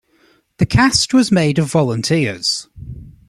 The 0.57 0.65
cast 0.65 1.13
was 1.13 1.31
made 1.31 1.59
of 1.59 1.67
volunteers. 1.67 2.67